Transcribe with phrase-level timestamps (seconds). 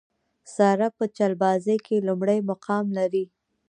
[0.53, 3.25] ساره په چلبازۍ کې لومړی مقام لري.